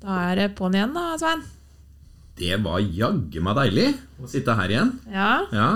[0.00, 1.42] Da er det på'n igjen, da, Svein.
[2.40, 3.88] Det var jaggu meg deilig
[4.22, 4.92] å sitte her igjen.
[5.12, 5.66] Ja, Ja,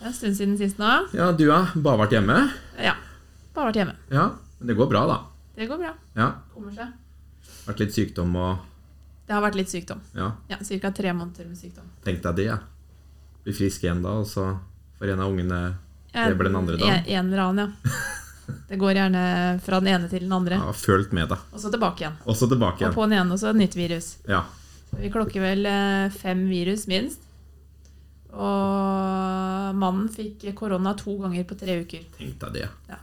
[0.00, 0.88] det er en stund siden sist nå.
[1.14, 2.38] ja du har bare vært hjemme?
[2.78, 2.94] Ja.
[3.54, 3.94] Bare vært hjemme.
[4.10, 4.24] Ja,
[4.58, 5.18] men det går bra, da.
[5.58, 5.92] Det går bra.
[6.18, 6.90] Ja, Kommer seg.
[7.68, 8.58] Vært litt sykdom og
[9.28, 10.00] Det har vært litt sykdom.
[10.16, 10.90] Ja, Ja, Ca.
[10.90, 11.84] tre måneder med sykdom.
[12.04, 12.58] tenk deg det, ja.
[13.44, 14.58] Bli frisk igjen da, og så
[14.98, 15.76] får en av ungene
[16.12, 16.86] Det ble den andre da.
[16.86, 17.90] En, en eller annen, ja.
[18.68, 19.22] Det går gjerne
[19.64, 20.58] fra den ene til den andre.
[20.60, 21.38] Ja, følt med, da.
[21.52, 22.16] Og så tilbake igjen.
[22.26, 22.92] Også tilbake igjen.
[22.92, 24.10] Og på den ene og så et nytt virus.
[24.28, 24.42] Ja.
[24.90, 27.20] Så Vi klokker vel eh, fem virus minst.
[28.32, 32.02] Og mannen fikk korona to ganger på tre uker.
[32.18, 32.66] Tenk deg det.
[32.90, 32.98] Ja.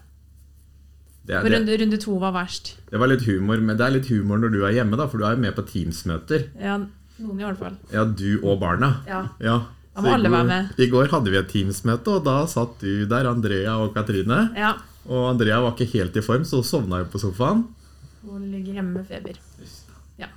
[1.26, 2.76] Det, Og er, det, runde, runde to var verst.
[2.92, 5.18] det var litt humor, men det er litt humor når du er hjemme, da, for
[5.18, 6.44] du er jo med på Teams-møter.
[6.62, 6.76] Ja,
[7.18, 7.80] noen i hvert fall.
[7.90, 8.92] Ja, du og barna.
[9.10, 9.24] Ja.
[9.42, 9.56] Ja.
[9.96, 10.76] Da må alle være med.
[10.78, 14.50] I går hadde vi et Teams-møte, og da satt du der, Andrea og Katrine.
[14.58, 14.76] ja.
[15.06, 17.66] Og Andrea var ikke helt i form, så hun sovna jo på sofaen.
[18.26, 19.38] Hun ligger hjemme med feber.
[20.18, 20.30] Ja.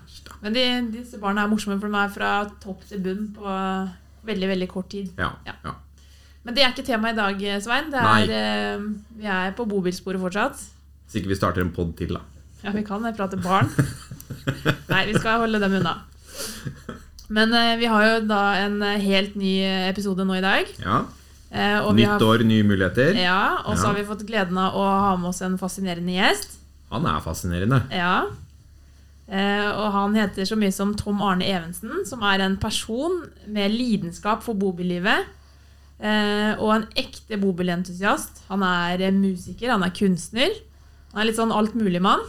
[0.42, 2.32] Men de, disse barna er morsomme, for de er fra
[2.62, 3.54] topp til bunn på
[4.28, 5.12] veldig, veldig kort tid.
[5.18, 5.54] Ja, Ja.
[5.64, 5.74] ja.
[6.44, 7.90] Men det er ikke tema i dag, Svein.
[7.92, 8.84] Er, eh,
[9.18, 10.60] vi er på bobilsporet fortsatt.
[11.04, 12.22] Hvis ikke vi starter en pod til, da.
[12.62, 13.68] Ja, vi kan prate barn.
[14.92, 15.92] Nei, vi skal holde dem unna.
[17.28, 19.58] Men eh, vi har jo da en eh, helt ny
[19.90, 20.72] episode nå i dag.
[20.80, 21.02] Ja.
[21.50, 23.14] Eh, Nytt år, nye muligheter.
[23.16, 23.88] Ja, og så Ja.
[23.88, 26.58] har vi fått gleden av å ha med oss en fascinerende gjest.
[26.90, 27.82] Han er fascinerende.
[27.90, 28.26] Ja.
[29.30, 33.70] Eh, og han heter så mye som Tom Arne Evensen, som er en person med
[33.72, 35.24] lidenskap for bobillivet.
[36.00, 38.42] Eh, og en ekte bobilentusiast.
[38.48, 40.50] Han er musiker, han er kunstner.
[41.12, 42.20] Han er litt sånn altmuligmann.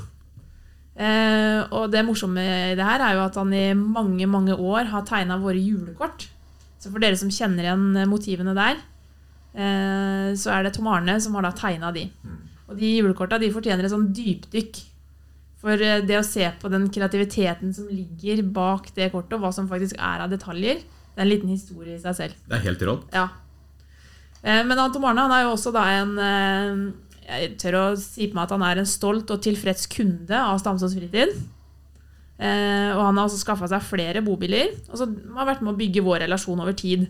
[0.99, 4.85] Eh, og det morsomme i det her er jo at han i mange, mange år
[4.91, 6.27] har tegna våre julekort.
[6.79, 8.75] Så for dere som kjenner igjen motivene der,
[9.53, 12.03] så er det Tom Arne som har da tegna de.
[12.69, 14.77] Og de julekorta de fortjener et sånn dypdykk.
[15.59, 19.51] For eh, det å se på den kreativiteten som ligger bak det kortet, og hva
[19.55, 22.37] som faktisk er av detaljer, det er en liten historie i seg selv.
[22.47, 23.09] Det er helt rått.
[23.11, 23.25] Ja.
[24.43, 26.93] Eh, Men Tom Arne han er jo også da en eh,
[27.29, 30.61] Jeg tør å si på meg at han er en stolt og tilfreds kunde av
[30.61, 31.33] Stamsås fritid.
[32.39, 35.79] Eh, Og han har også skaffa seg flere bobiler, og så har vært med å
[35.81, 37.09] bygge vår relasjon over tid.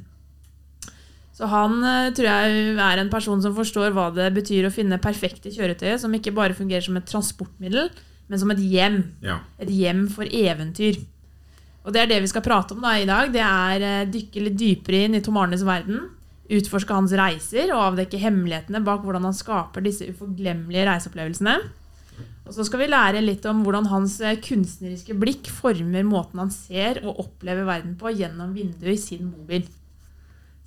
[1.40, 5.00] Så han eh, tror jeg er en person som forstår hva det betyr å finne
[5.00, 7.88] perfekte kjøretøy som ikke bare fungerer som et transportmiddel,
[8.28, 9.00] men som et hjem.
[9.24, 9.40] Ja.
[9.64, 11.00] Et hjem for eventyr.
[11.88, 13.32] Og det er det vi skal prate om da i dag.
[13.32, 16.10] Det er eh, dykke litt dypere inn i Tom Arnes verden.
[16.60, 21.56] Utforske hans reiser og avdekke hemmelighetene bak hvordan han skaper disse uforglemmelige reiseopplevelsene.
[22.50, 26.52] Og så skal vi lære litt om hvordan hans eh, kunstneriske blikk former måten han
[26.52, 29.64] ser og opplever verden på gjennom vinduet i sin mobil.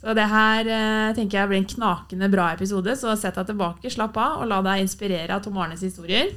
[0.02, 3.90] Så det her eh, tenker jeg blir en knakende bra episode, så sett deg tilbake,
[3.92, 6.32] slapp av og la deg inspirere av Tom Arnes historier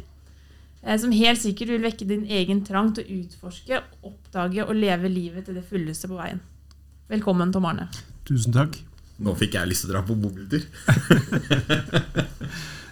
[0.83, 5.09] eh, som helt sikkert vil vekke din egen trang til å utforske, oppdage og leve
[5.09, 6.43] livet til det fulleste på veien.
[7.09, 7.87] Velkommen, Tom Arne.
[8.29, 8.77] Tusen takk.
[9.25, 10.65] Nå fikk jeg lyst til å dra på bobiltur.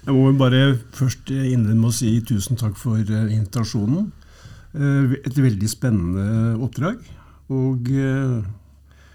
[0.03, 4.09] Jeg må bare først innlede med å si tusen takk for eh, invitasjonen.
[4.73, 6.97] Eh, Et veldig spennende oppdrag.
[7.53, 7.87] Og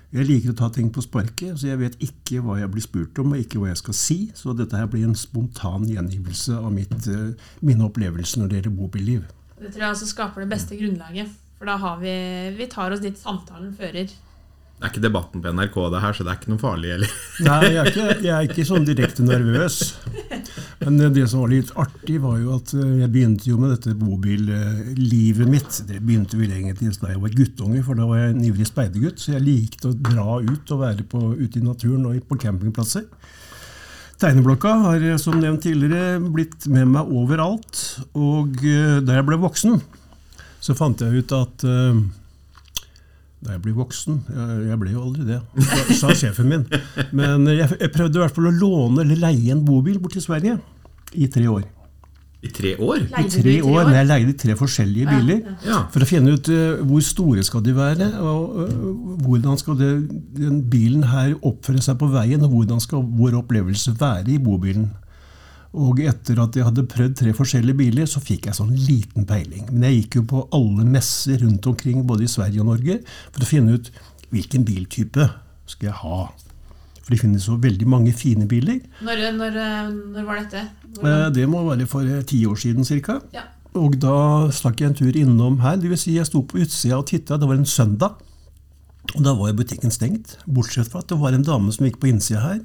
[0.08, 3.18] jeg liker å ta ting på sparket, så jeg vet ikke hva jeg blir spurt
[3.20, 4.18] om, og ikke hva jeg skal si.
[4.36, 8.78] Så dette her blir en spontan gjengivelse av mitt, eh, mine opplevelser når det gjelder
[8.78, 9.26] bobilliv.
[9.58, 11.28] Det tror jeg også skaper det beste grunnlaget.
[11.58, 12.14] For da har vi
[12.56, 14.08] Vi tar oss dit samtalen fører.
[14.78, 16.90] Det er ikke debatten på NRK, det her, så det er ikke noe farlig.
[16.94, 17.14] Eller?
[17.48, 19.78] Nei, jeg er, ikke, jeg er ikke sånn direkte nervøs.
[20.84, 23.96] Men det som var litt artig, var jo at eh, jeg begynte jo med dette
[23.98, 25.80] bobillivet mitt.
[25.88, 29.18] Det begynte vel egentlig da jeg var guttunge, for da var jeg en ivrig speidergutt.
[29.18, 33.10] Så jeg likte å dra ut og være på, ute i naturen og på campingplasser.
[34.18, 37.82] Tegneblokka har eh, som nevnt tidligere blitt med meg overalt.
[38.18, 39.78] Og eh, da jeg ble voksen,
[40.62, 42.00] så fant jeg ut at eh,
[43.38, 46.64] da jeg ble voksen Jeg, jeg ble jo aldri det, sa, sa sjefen min.
[47.14, 50.24] Men jeg, jeg prøvde i hvert fall å låne eller leie en bobil bort til
[50.24, 50.58] Sverige
[51.14, 51.66] i tre år.
[52.38, 53.00] I tre år?
[53.18, 55.40] I tre år, men jeg leide tre forskjellige biler.
[55.66, 55.80] Ja.
[55.90, 59.88] For å finne ut uh, hvor store skal de være, og uh, hvordan skal det,
[60.36, 64.86] den bilen her oppføre seg på veien, og hvordan skal vår opplevelse være i bobilen.
[65.76, 69.66] Og etter at jeg hadde prøvd tre forskjellige biler, så fikk jeg sånn liten peiling.
[69.68, 73.00] Men jeg gikk jo på alle messer rundt omkring, både i Sverige og Norge,
[73.34, 73.90] for å finne ut
[74.32, 75.28] hvilken biltype
[75.68, 76.20] skal jeg ha.
[77.02, 78.80] For det finnes så veldig mange fine biler.
[79.04, 79.60] Når, når,
[80.16, 80.64] når var dette?
[80.64, 81.36] Eh, Hvordan?
[81.36, 83.20] Det må være for eh, ti år siden ca.
[83.32, 83.46] Ja.
[83.76, 85.76] Og da stakk jeg en tur innom her.
[85.80, 87.36] Det vil si jeg sto på utsida og titta.
[87.40, 88.16] Det var en søndag.
[89.14, 90.36] Og da var butikken stengt.
[90.44, 92.60] Bortsett fra at det var en dame som gikk på innsida her,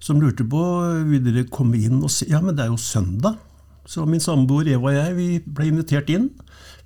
[0.00, 0.62] som lurte på
[1.08, 2.28] vil dere komme inn og se.
[2.30, 3.38] Ja, men det er jo søndag.
[3.88, 6.28] Så min samboer Eva og jeg vi ble invitert inn.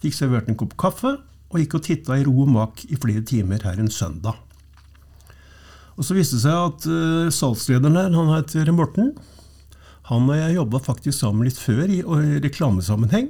[0.03, 1.19] Fikk servert en kopp kaffe.
[1.53, 4.39] og gikk og titta i ro og mak i flere timer her en søndag.
[5.99, 9.13] Og Så viste det seg at uh, salgslederen her, han heter Morten.
[10.09, 13.29] Han og jeg jobba faktisk sammen litt før i i reklamesammenheng.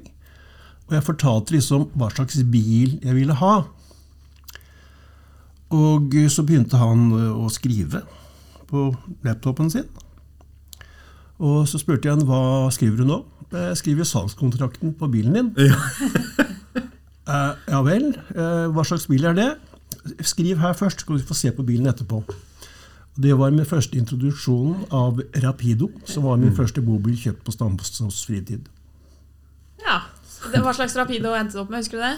[0.86, 3.64] Og jeg fortalte liksom hva slags bil jeg ville ha.
[5.72, 8.04] Og så begynte han å skrive
[8.72, 8.88] på
[9.26, 9.86] laptopen sin.
[11.42, 13.20] Og så spurte jeg han hva skriver du nå?
[13.52, 15.54] Jeg skriver salgskontrakten på bilen din.
[15.68, 15.78] Ja.
[17.22, 19.44] Eh, ja vel, eh, hva slags bil er det?
[20.26, 22.18] Skriv her først, så skal du få se på bilen etterpå.
[23.22, 28.24] Det var min første introduksjon av Rapido, som var min første bobil kjøpt på Stamsås
[28.26, 28.66] fritid.
[29.84, 30.00] Ja.
[30.50, 32.14] Det, hva slags Rapido endte du opp med, husker du det?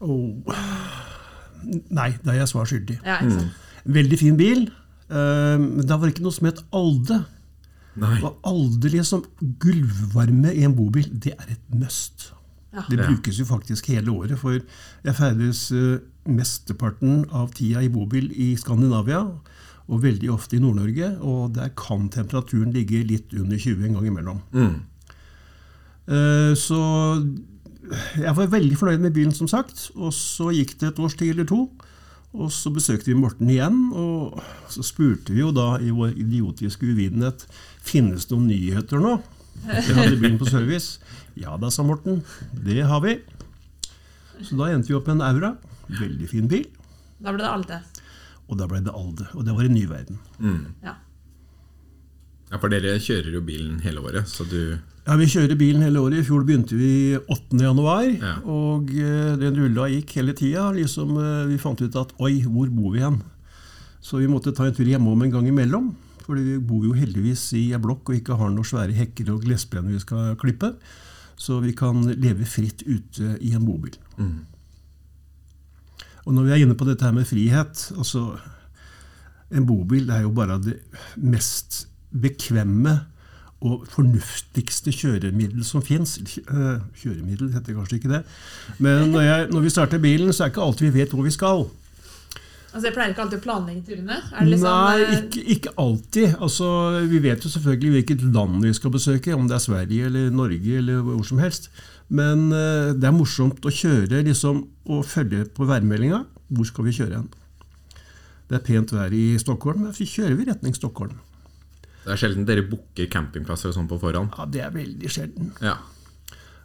[0.00, 0.36] Oh.
[1.90, 3.00] Nei, da er jeg svar skyldig.
[3.02, 3.48] Ja, ikke?
[3.98, 4.68] Veldig fin bil,
[5.08, 7.22] men det var det ikke noe som het Alde.
[7.98, 8.18] Nei.
[8.22, 9.24] Og Alde liksom
[9.62, 12.32] gulvvarme i en bobil, det er et must.
[12.74, 12.84] Ja.
[12.90, 18.28] Det brukes jo faktisk hele året, for jeg ferdes eh, mesteparten av tida i bobil
[18.36, 19.22] i Skandinavia,
[19.88, 24.10] og veldig ofte i Nord-Norge, og der kan temperaturen ligge litt under 20 en gang
[24.10, 24.42] imellom.
[24.52, 24.74] Mm.
[26.12, 26.78] Eh, Så
[28.20, 29.88] jeg var veldig fornøyd med bilen, som sagt.
[29.96, 31.62] Og så gikk det et års tid eller to,
[32.38, 33.78] og så besøkte vi Morten igjen.
[33.98, 34.38] Og
[34.70, 37.44] så spurte vi jo da i vår idiotiske uvitenhet
[37.84, 39.16] finnes det noen nyheter nå.
[39.66, 41.00] Vi hadde bilen på service.
[41.38, 42.22] Ja da, sa Morten.
[42.54, 43.18] Det har vi.
[44.38, 45.52] Så da endte vi opp med en Aura.
[45.88, 46.68] Veldig fin bil.
[47.18, 47.82] Da ble det Alde.
[48.48, 49.26] Og da ble det Alde.
[49.34, 50.20] Og det var en ny verden.
[50.38, 50.62] Mm.
[50.84, 50.94] Ja.
[52.48, 54.78] Ja, for dere kjører jo bilen hele året, så du
[55.08, 56.20] Ja, Vi kjører bilen hele året.
[56.20, 57.56] I fjor begynte vi 8.
[57.64, 58.34] januar, Ja.
[58.44, 60.66] og eh, den rulla gikk hele tida.
[60.76, 63.22] Liksom, eh, vi fant ut at oi, hvor bor vi hen?
[64.04, 65.94] Så vi måtte ta en tur hjemom en gang imellom.
[66.26, 69.42] Fordi vi bor jo heldigvis i ei blokk og ikke har noen svære hekker og
[69.46, 70.74] gressbrenner vi skal klippe.
[71.40, 73.96] Så vi kan leve fritt ute i en bobil.
[74.18, 74.38] mm.
[76.26, 78.38] Og når vi er inne på dette her med frihet altså
[79.50, 80.74] En bobil er jo bare det
[81.16, 83.06] mest bekvemme
[83.64, 86.14] og fornuftigste kjøremiddel som fins.
[86.46, 88.22] Kjøremiddel heter kanskje ikke det.
[88.78, 91.26] Men når, jeg, når vi starter bilen, så er det ikke alltid vi vet hvor
[91.26, 91.66] vi skal.
[92.68, 94.16] Altså, Jeg pleier ikke alltid å planlegge turene.
[94.28, 96.34] Det liksom, Nei, eh, ikke, ikke alltid.
[96.36, 96.68] Altså,
[97.10, 100.76] vi vet jo selvfølgelig hvilket land vi skal besøke, om det er Sverige eller Norge
[100.82, 101.70] eller hvor som helst.
[102.08, 106.22] Men uh, det er morsomt å kjøre liksom, og følge på værmeldinga.
[106.48, 107.32] Hvor skal vi kjøre hen?
[108.48, 111.18] Det er pent vær i Stockholm, men så kjører vi retning Stockholm.
[112.08, 114.32] Det er sjelden dere booker campingplasser og sånn på forhånd.
[114.32, 115.50] Ja, Det er veldig sjelden.
[115.60, 115.76] Ja.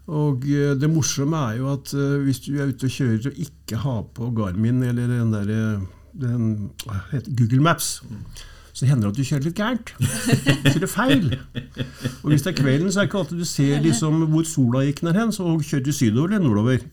[0.07, 3.43] Og eh, det morsomme er jo at eh, hvis du er ute og kjører og
[3.45, 5.83] ikke har på Garmin eller den der, eh,
[6.23, 6.71] den,
[7.35, 7.97] Google Maps,
[8.73, 9.91] så hender det at du kjører litt gærent.
[10.73, 11.27] Kjører feil.
[12.23, 14.85] Og hvis det er kvelden, så er det ikke alltid du ser liksom hvor sola
[14.87, 16.87] gikk ned hen, så kjører du sydover eller nordover.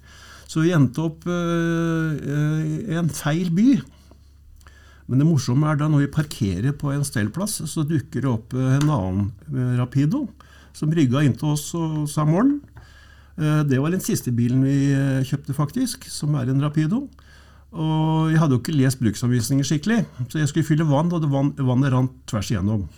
[0.51, 3.69] Så vi endte opp i en feil by.
[5.11, 8.55] Men det morsomme er da når vi parkerer på en stellplass, så dukker det opp
[8.55, 10.29] eh, en annen eh, Rapido
[10.77, 12.61] som rygga inn til oss og sa morgen.
[13.35, 14.95] Eh, Det var den siste bilen vi
[15.27, 17.09] kjøpte, faktisk, som er en Rapido.
[17.71, 21.29] Og jeg hadde jo ikke lest bruksanvisninger skikkelig, så jeg skulle fylle vann, og det
[21.31, 22.89] vann, vannet rant tvers igjennom.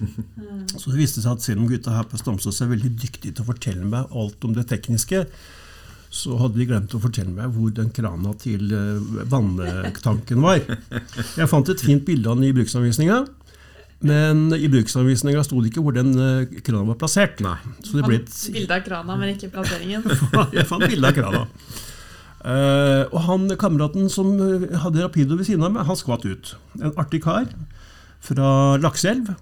[0.73, 3.45] Så det viste seg at selv om gutta her på Stamsås er veldig dyktige til
[3.45, 5.27] å fortelle meg alt om det tekniske,
[6.13, 10.61] så hadde de glemt å fortelle meg hvor den krana til eh, vanntanken var.
[11.39, 13.23] Jeg fant et fint bilde av den i bruksanvisninga,
[14.05, 17.41] men i bruksanvisninga sto det ikke hvor den eh, krana var plassert.
[17.45, 17.57] Nei.
[17.81, 20.05] Så det ble et Bilde av krana, men ikke plasseringen.
[20.59, 21.43] jeg fant bilde av krana.
[22.43, 24.35] Eh, og han kameraten som
[24.85, 26.55] hadde Rapido ved siden av meg, han skvatt ut.
[26.83, 27.49] En artig kar
[28.23, 29.33] fra Lakselv.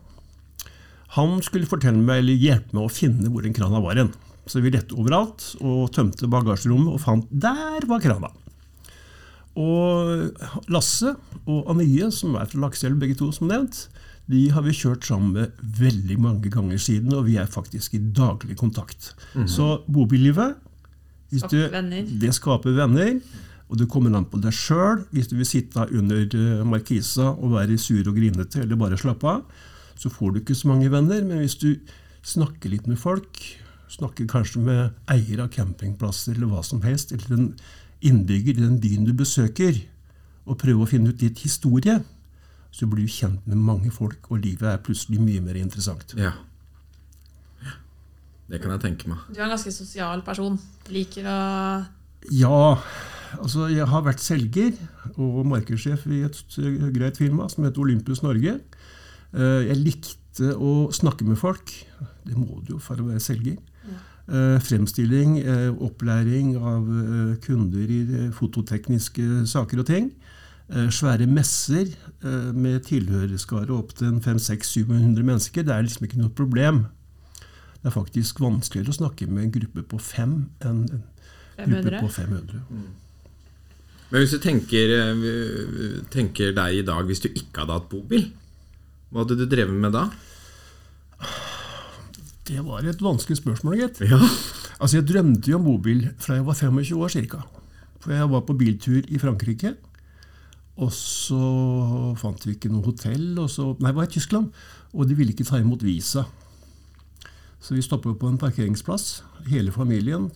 [1.19, 4.15] Han skulle fortelle meg, eller hjelpe meg å finne hvor den krana var hen.
[4.51, 8.33] Så vi lette overalt og tømte bagasjerommet og fant der var krana.
[9.61, 11.15] Og Lasse
[11.45, 13.85] og Anie, som er fra Lakselv begge to, som nevnt,
[14.31, 18.03] de har vi kjørt sammen med veldig mange ganger siden, og vi er faktisk i
[18.15, 19.13] daglig kontakt.
[19.51, 20.59] Så bobillivet
[21.31, 21.59] hvis du,
[22.19, 23.21] det skaper venner,
[23.71, 25.05] og det kommer an på deg sjøl.
[25.15, 29.31] Hvis du vil sitte under eh, markisa og være sur og grinete eller bare slappe
[29.31, 29.45] av,
[29.95, 31.23] så får du ikke så mange venner.
[31.23, 31.77] Men hvis du
[32.27, 33.39] snakker litt med folk,
[33.91, 37.49] snakker kanskje med eier av campingplasser eller hva som helst, eller en
[38.07, 39.77] innbygger i den byen du besøker,
[40.47, 41.99] og prøver å finne ut ditt historie,
[42.73, 46.15] så blir du kjent med mange folk, og livet er plutselig mye mer interessant.
[46.17, 46.33] ja.
[48.51, 49.19] Det kan jeg tenke meg.
[49.31, 50.57] Du er en ganske sosial person.
[50.91, 51.35] Liker å
[52.35, 52.81] Ja,
[53.39, 54.73] altså jeg har vært selger
[55.15, 56.41] og markedssjef i et
[56.97, 58.57] greit firma som heter Olympus Norge.
[59.33, 61.71] Eh, Jeg likte å snakke med folk.
[62.27, 63.57] Det må du jo for å være selger.
[64.31, 70.13] Eh, fremstilling, eh, opplæring av eh, kunder i fototekniske saker og ting.
[70.71, 71.89] Eh, svære messer
[72.23, 75.67] eh, med tilhørerskare opp til 500-700 mennesker.
[75.67, 76.85] Det er liksom ikke noe problem.
[77.83, 80.85] Det er faktisk vanskeligere å snakke med en gruppe på fem enn
[81.59, 82.01] en gruppe 500.
[82.05, 82.65] på 500.
[84.11, 84.95] Men hvis du tenker,
[86.11, 88.29] tenker deg i dag hvis du ikke hadde hatt bobil,
[89.11, 90.07] hva hadde du drevet med da?
[92.51, 94.01] Det var et vanskelig spørsmål, gitt.
[94.11, 94.19] Ja,
[94.81, 97.43] Altså, jeg drømte jo om bobil fra jeg var 25 år ca.
[98.01, 99.75] For jeg var på biltur i Frankrike.
[100.81, 101.41] Og så
[102.17, 103.35] fant vi ikke noe hotell.
[103.39, 104.49] Og så, nei, det var i Tyskland.
[104.97, 106.25] Og de ville ikke ta imot visa.
[107.61, 110.31] Så vi stoppa på en parkeringsplass, hele familien.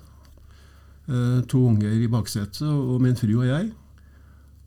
[1.09, 3.71] Eh, to unger i baksetet og min fru og jeg.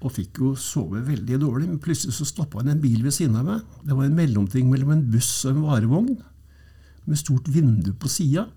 [0.02, 1.70] Og fikk jo sove veldig dårlig.
[1.70, 3.78] Men plutselig så stoppa en bil ved siden av meg.
[3.86, 6.18] Det var en mellomting mellom en buss og en varevogn
[7.08, 8.48] med stort vindu på sida.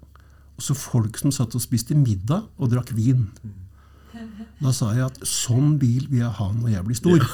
[0.58, 3.28] Og så folk som satt og spiste middag og drakk vin.
[4.60, 7.26] Da sa jeg at sånn bil vil jeg ha når jeg blir stor.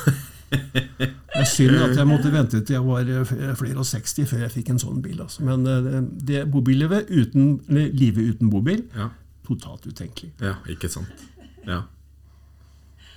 [0.46, 4.44] Det er synd at jeg måtte vente til jeg var eh, flere og 60 før
[4.44, 5.18] jeg fikk en sånn bil.
[5.24, 5.42] Altså.
[5.46, 9.10] Men eh, det bobillivet uten, livet uten bobil, ja,
[9.48, 10.30] totalt utenkelig.
[10.40, 11.26] ja ikke sant.
[11.66, 11.82] Ja.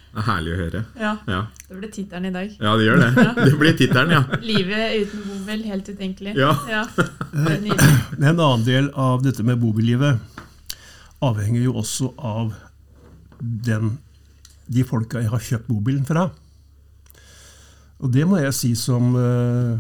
[0.10, 0.82] Det er herlig å høre.
[0.98, 1.40] Ja, Ja,
[1.70, 2.54] det ble tittelen i dag.
[2.58, 3.26] ja det gjør det.
[3.38, 4.22] Det blir tittelen, ja.
[4.42, 6.34] Livet uten bobil, helt utenkelig.
[6.40, 6.56] Ja.
[7.30, 7.96] Det er.
[8.18, 10.18] En annen del av dette med bobillivet
[11.22, 12.56] avhenger jo også av
[13.40, 13.98] den,
[14.68, 16.30] de folka jeg har kjøpt bobilen fra.
[18.00, 19.78] Og det må jeg si som uh,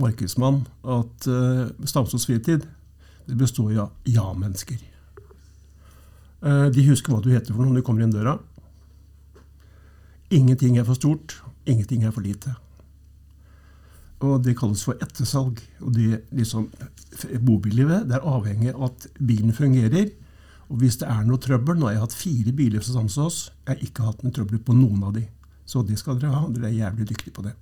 [0.00, 2.64] markedsmann, at uh, Stamsås fritid
[3.28, 4.80] det består jo av ja-mennesker.
[6.40, 8.38] Uh, de husker hva du heter for noe når du kommer inn døra.
[10.34, 12.54] Ingenting er for stort, ingenting er for lite.
[14.24, 15.60] Og det kalles for ettersalg.
[15.80, 16.68] Og det liksom,
[17.44, 20.10] Bobillivet det er avhengig av at bilen fungerer.
[20.68, 23.38] Og hvis det er noe trøbbel Nå har jeg hatt fire biler fra Samsås.
[23.64, 25.24] Jeg har ikke hatt noe trøbbel på noen av de.
[25.68, 26.48] Så det skal dere ha.
[26.52, 27.54] Dere er jævlig dyktige på det.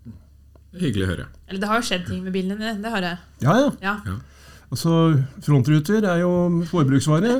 [0.72, 1.28] Det Hyggelig å høre.
[1.46, 2.74] Eller det har jo skjedd ting med bilene dine.
[2.82, 3.20] Det har jeg.
[3.44, 3.70] Ja, ja.
[3.84, 4.16] Ja.
[4.66, 4.92] Altså,
[5.46, 6.30] Frontruter er jo
[6.66, 7.36] forbruksvare.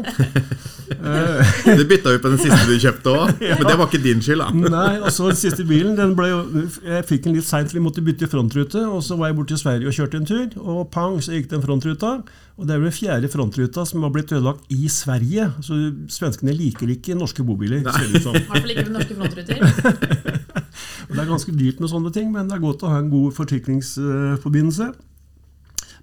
[1.79, 4.45] det bytta vi på den siste du kjøpte òg, men det var ikke din skyld,
[4.45, 4.71] da.
[4.71, 8.29] Nei, altså den siste bilen den ble Jeg fikk den litt seint, vi måtte bytte
[8.31, 8.85] frontrute.
[8.87, 11.51] Og så var jeg borte til Sverige og kjørte en tur, og pang, så gikk
[11.51, 12.13] den frontruta.
[12.57, 15.49] Og det er vel den fjerde frontruta som har blitt ødelagt i Sverige.
[15.67, 15.81] Så
[16.15, 17.83] svenskene liker ikke norske bobiler.
[17.83, 20.63] I hvert fall ikke med norske frontruter.
[21.07, 23.31] Det er ganske dyrt med sånne ting, men det er godt å ha en god
[23.37, 24.89] forsikringsforbindelse.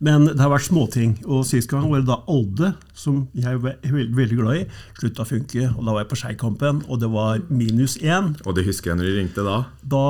[0.04, 1.14] Men det har vært småting.
[1.32, 4.64] Og Sist gang var det da Olde, som jeg var veldig, veldig glad i,
[5.00, 5.70] slutta å funke.
[5.70, 8.34] og Da var jeg på Skeikampen, og det var minus én.
[8.44, 9.58] Og det husker jeg når du ringte da.
[9.96, 10.04] Da,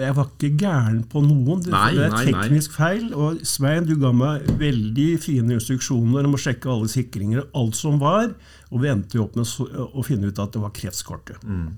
[0.00, 1.62] Jeg var ikke gæren på noen.
[1.62, 2.78] Det, Nei, det er teknisk nei.
[2.82, 3.08] feil.
[3.14, 8.02] Og Svein, du ga meg veldig fine instruksjoner om å sjekke alle sikringer, alt som
[8.02, 8.32] var,
[8.72, 11.38] og vi endte jo opp med å finne ut at det var kretskortet.
[11.46, 11.76] Mm.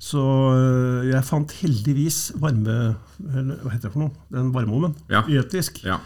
[0.00, 2.96] Så øh, jeg fant heldigvis varme...
[3.20, 4.12] Hva heter det for noe?
[4.32, 4.94] Den varmeovnen.
[5.12, 5.24] Ja.
[5.28, 5.82] Etisk.
[5.84, 5.98] Ja.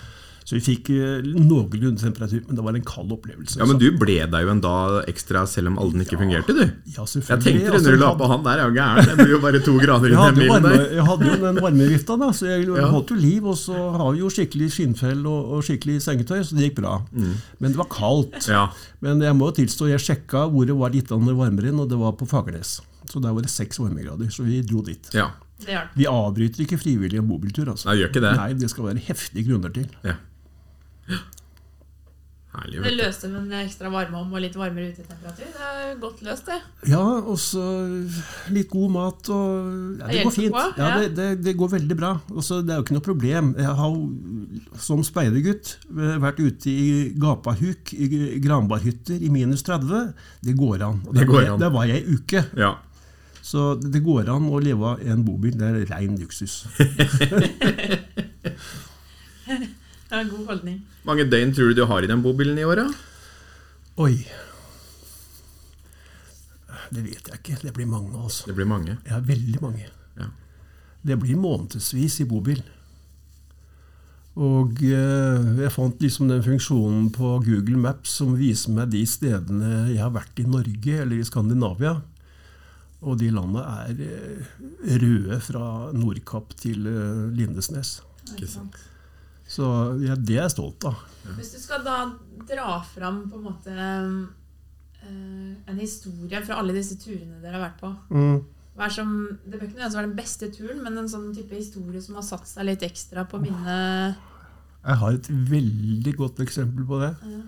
[0.44, 3.56] Så vi fikk øh, noenlunde temperatur, men det var en kald opplevelse.
[3.56, 4.72] ja, Men du ble deg jo en da
[5.08, 6.64] ekstra selv om Alden ikke fungerte, du.
[6.92, 7.30] ja, selvfølgelig.
[7.32, 9.08] Jeg tenkte det Altså, når du la på han der, er jo gæren.
[9.08, 10.84] Det blir jo bare to grader i den bilen der.
[10.98, 12.90] jeg hadde jo den varmevifta, da, så jeg Ja.
[12.92, 13.46] holdt jo liv.
[13.48, 16.98] Og så har vi jo skikkelig skinnfell og, og skikkelig sengetøy, så det gikk bra.
[17.14, 18.36] Men det var kaldt.
[18.44, 18.52] Mm.
[18.52, 18.66] Ja.
[19.00, 21.96] Men jeg må jo tilstå, jeg sjekka hvor det var litt varmere enn, og det
[22.04, 22.82] var på Fagernes.
[23.08, 25.08] Så der var det seks varmegrader, så vi dro dit.
[25.16, 25.30] ja.
[25.64, 25.78] Det.
[25.96, 27.68] Vi avbryter ikke frivillig en bobiltur.
[27.70, 27.86] altså.
[27.88, 28.32] Nei, gjør ikke det.
[28.36, 29.86] Nei, det skal være heftige grunner til.
[30.04, 30.16] ja.
[32.54, 32.82] Herlig.
[32.84, 35.49] Det løste med en ekstra varmeovn og litt varmere utetemperatur.
[35.56, 36.61] Det er godt løst, det.
[36.92, 37.64] Ja, og så
[38.54, 40.54] litt god mat og ja, Det går fint.
[40.54, 41.00] på, Ja, ja.
[41.02, 42.12] det, det, det går veldig bra.
[42.30, 43.50] Også, Det er jo ikke noe problem.
[43.58, 43.99] Jeg har
[44.87, 48.11] som speidergutt eh, vært ute i gapahuk i
[48.46, 50.14] granbarhytter i minus 30.
[50.46, 51.02] Det går an.
[51.08, 51.70] Og Det det an.
[51.75, 52.46] Var jeg ei uke.
[52.54, 52.76] Ja.
[53.44, 55.58] Så det går an å leve av en bobil.
[55.58, 56.62] Det er rein luksus.
[60.14, 60.75] Det er en god holdning.
[61.02, 62.87] mange døgn tror du du har i den bobilen i året?
[63.99, 64.14] Oi.
[66.94, 67.56] Det vet jeg ikke.
[67.64, 68.47] Det blir mange, altså.
[68.47, 68.94] Det blir mange.
[69.11, 69.88] Ja, veldig mange.
[70.14, 70.28] Ja.
[71.02, 72.62] Det blir månedsvis i bobil.
[74.38, 79.88] Og eh, jeg fant liksom den funksjonen på Google Maps som viser meg de stedene
[79.90, 81.97] jeg har vært i Norge eller i Skandinavia.
[83.02, 84.56] Og de landene er eh,
[85.02, 87.97] røde fra Nordkapp til eh, Lindesnes.
[88.30, 88.85] Ikke sant.
[89.48, 89.66] Så
[90.02, 91.02] ja, det er jeg stolt av.
[91.36, 91.98] Hvis du skal da
[92.48, 97.80] dra fram på en måte eh, en historie fra alle disse turene dere har vært
[97.82, 97.92] på
[98.74, 99.10] hva er som,
[99.44, 102.26] Det bør ikke nødvendigvis være den beste turen, men en sånn type historie som har
[102.26, 104.18] satt seg litt ekstra på minnet.
[104.84, 107.12] Jeg har et veldig godt eksempel på det.
[107.30, 107.42] Ja.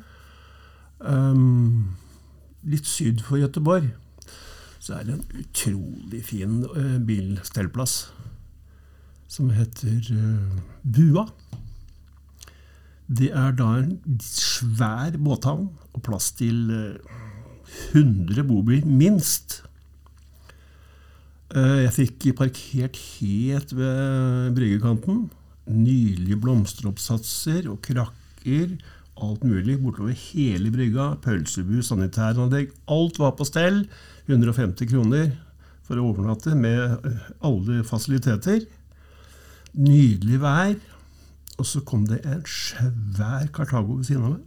[0.96, 1.96] Um,
[2.64, 3.90] litt syd for Gøteborg
[4.80, 7.96] så er det en utrolig fin uh, bilstellplass
[9.28, 11.26] som heter uh, Bua.
[13.06, 17.22] Det er da en svær båthavn og plass til uh,
[17.94, 19.60] 100 bobiler, minst.
[21.54, 25.28] Uh, jeg fikk parkert helt ved bryggekanten.
[25.70, 28.74] Nydelige blomsteroppsatser og krakker
[29.16, 31.14] alt mulig bortover hele brygga.
[31.22, 32.74] Pølsebu, sanitæranlegg.
[32.90, 33.84] Alt var på stell.
[34.26, 35.30] 150 kroner
[35.86, 37.06] for å overnatte med
[37.46, 38.66] alle fasiliteter.
[39.78, 40.74] Nydelig vær.
[41.56, 44.42] Og så kom det en svær Cartago ved siden av meg.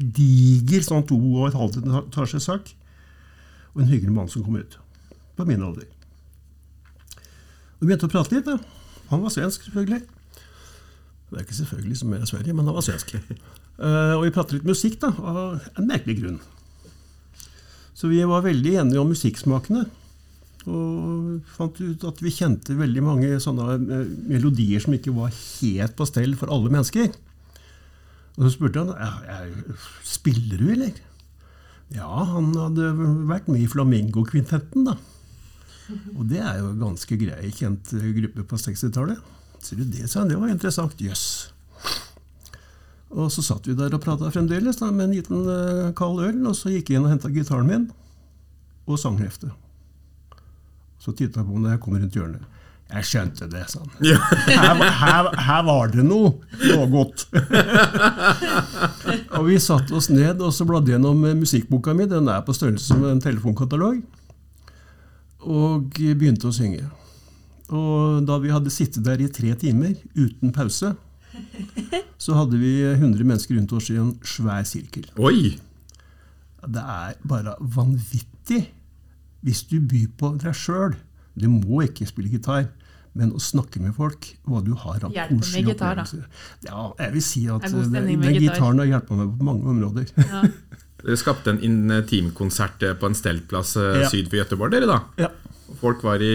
[0.00, 2.70] Diger sånn to og et halvt etasjes sak.
[3.74, 4.78] Og en hyggelig mann som kom ut.
[5.36, 5.88] På min alder.
[7.80, 8.46] Og vi begynte å prate litt.
[8.46, 8.58] da.
[9.10, 10.02] Han var svensk, selvfølgelig.
[11.30, 13.14] Det er ikke selvfølgelig som er Sverige, men han var svensk.
[13.78, 15.38] Uh, og vi pratet litt musikk, da, av
[15.78, 16.40] en merkelig grunn.
[17.94, 19.84] Så vi var veldig enige om musikksmakene.
[20.68, 25.96] Og fant ut at vi kjente veldig mange sånne uh, melodier som ikke var helt
[25.96, 27.12] på stell for alle mennesker.
[28.36, 29.54] Og så spurte han
[30.06, 30.98] spiller du, eller?
[31.94, 32.92] Ja, han hadde
[33.28, 34.98] vært med i Flamingo-kvintetten, da.
[36.14, 37.90] Og det er jo en ganske grei, kjent
[38.20, 39.32] gruppe på 60-tallet.
[39.60, 40.30] Ser du det, sa han.
[40.30, 40.94] Det var interessant.
[41.02, 41.24] Jøss.
[41.50, 41.56] Yes.
[43.10, 46.44] Og så satt vi der og prata fremdeles da, med en liten uh, kald øl,
[46.46, 47.88] og så gikk jeg inn og henta gitaren min
[48.86, 49.50] og sangheftet.
[51.00, 52.44] Så titta på når jeg kom rundt hjørnet.
[52.90, 53.90] Jeg skjønte det, sa han.
[54.02, 54.16] Ja.
[54.50, 57.28] her, her, her, var det noe, noe godt.
[59.38, 62.08] og vi satte oss ned og så bladde gjennom musikkboka mi.
[62.10, 64.00] Den er på størrelse som en telefonkatalog.
[65.46, 66.82] Og begynte å synge.
[67.70, 70.90] Og da vi hadde sittet der i tre timer uten pause,
[72.18, 75.06] så hadde vi 100 mennesker rundt oss i en svær sirkel.
[75.22, 75.54] Oi!
[76.60, 78.64] Det er bare vanvittig
[79.46, 80.96] hvis du byr på deg sjøl.
[81.40, 82.68] Du må ikke spille gitar,
[83.16, 86.04] men å snakke med folk, hva du har av Hjelpe med gitar, da.
[86.66, 90.10] Ja, jeg vil si at den, den gitaren har hjulpet meg på mange områder.
[90.20, 90.44] Ja.
[91.00, 94.08] Dere skapte en intimkonsert på en steltplass eh, ja.
[94.12, 94.98] syd for Gøteborg, dere da?
[95.16, 95.30] Ja.
[95.80, 96.34] Folk var i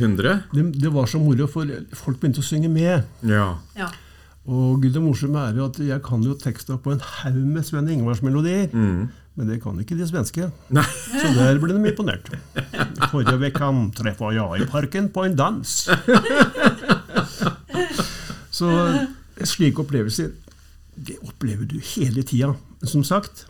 [0.00, 0.40] hundre?
[0.50, 3.04] Det, det, var så moro, for folk begynte å synge med.
[3.28, 3.52] Ja.
[3.78, 3.90] ja.
[4.50, 7.90] Og det morsomme er jo at jeg kan jo teksta på en haug med Sven
[7.94, 8.72] Ingvars-melodier.
[8.74, 9.10] Mm.
[9.34, 10.50] Men det kan ikke de svenske.
[10.74, 10.84] Nei.
[11.12, 12.28] Så der ble de imponert.
[13.08, 15.72] Forrige uke treffa jeg i parken på en dans.
[18.58, 18.68] så
[19.48, 20.34] slike opplevelser,
[20.94, 22.52] det opplever du hele tida.
[22.84, 23.46] Som sagt,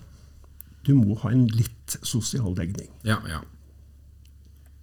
[0.87, 2.88] du må ha en litt sosial legning.
[3.07, 3.42] Ja, ja.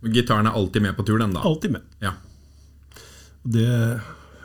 [0.03, 1.43] Gitaren er alltid med på tur, den da?
[1.47, 1.87] Alltid med.
[2.03, 2.13] Ja.
[3.43, 3.67] Det,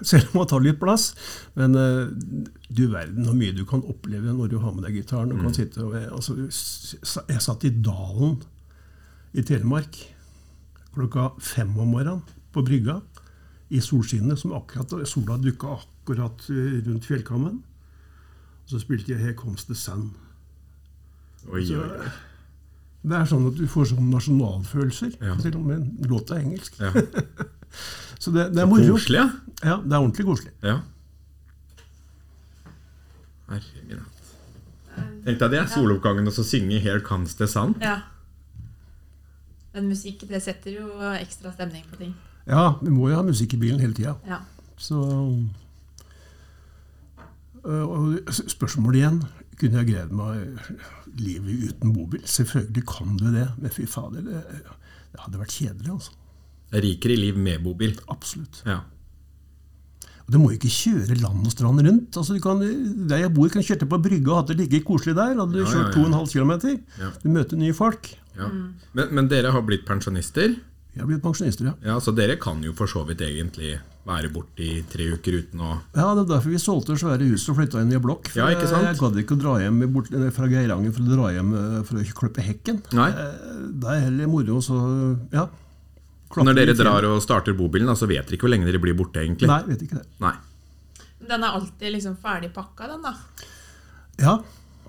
[0.02, 1.10] selv om det tar litt plass.
[1.58, 2.10] Men uh,
[2.68, 5.34] du verden hvor mye du kan oppleve når du har med deg gitaren.
[5.34, 5.46] Mm.
[5.46, 8.40] Og, altså, jeg satt i Dalen
[9.34, 9.98] i Telemark
[10.94, 12.22] klokka fem om morgenen
[12.54, 13.00] på brygga
[13.74, 17.56] i solskinnet, som akkurat sola dukka akkurat eh, rundt fjellkammen.
[18.64, 20.12] Og så spilte jeg 'Here Comes the Sun'.
[21.48, 22.08] Oi, oi.
[23.04, 25.34] Det er sånn at du får sånn nasjonalfølelser, ja.
[25.42, 26.78] til om med låta er engelsk.
[26.80, 26.92] Ja.
[28.18, 28.96] så det, det er moro.
[28.96, 29.28] Koselig, ja.
[29.64, 30.52] Ja, det er ordentlig koselig.
[30.62, 30.78] Ja.
[33.48, 34.10] Herregud.
[35.24, 37.74] Tenk deg det, soloppgangen og så synge 'Here Comes the Sun'.
[37.82, 37.98] Ja.
[39.74, 42.14] Men musikk det setter jo ekstra stemning på ting.
[42.46, 44.14] Ja, vi må jo ha musikk i bilen hele tida.
[44.28, 44.38] Ja.
[44.76, 45.00] Så
[47.64, 49.22] og Spørsmålet igjen
[49.58, 50.58] kunne jeg greid meg
[51.16, 52.20] livet uten bobil?
[52.28, 54.42] Selvfølgelig kan du det, men fy fader, det,
[55.12, 55.92] det hadde vært kjedelig.
[55.94, 56.12] altså.
[56.72, 57.94] Rikere i liv med bobil.
[58.08, 58.62] Absolutt.
[58.66, 58.80] Ja.
[60.24, 62.16] Og Du må jo ikke kjøre land og strand rundt.
[62.16, 62.60] Altså, du kan,
[63.10, 65.34] der jeg bor, kan kjøre på brygga og hatt det like koselig der.
[65.36, 66.20] Hadde du Ja, kjørt ja, ja.
[66.24, 66.52] 2,5 km.
[67.02, 67.10] Ja.
[67.22, 68.08] Du møter nye folk.
[68.38, 68.48] Ja.
[68.96, 70.56] Men, men dere har blitt pensjonister,
[70.94, 71.74] Jeg har blitt pensjonister, ja.
[71.82, 75.60] ja, så dere kan jo for så vidt egentlig være borte i tre uker uten
[75.64, 78.02] å Ja, Det er derfor vi solgte det svære huset og flytta inn i en
[78.04, 78.28] blokk.
[78.30, 78.86] For Ja, ikke sant?
[78.86, 81.98] Jeg gadd ikke å dra hjem bort, fra Geiranger for å dra hjem eh, for
[82.00, 82.80] å klippe hekken.
[82.94, 83.08] Nei.
[83.10, 84.78] Eh, Det er heller moro, så
[85.34, 85.46] ja.
[86.42, 89.22] Når dere drar og starter bobilen, så vet dere ikke hvor lenge dere blir borte,
[89.22, 89.46] egentlig.
[89.50, 90.06] Nei, vet ikke det.
[90.24, 90.34] Nei.
[91.28, 93.12] Den er alltid liksom ferdig pakka, den da.
[94.20, 94.34] Ja,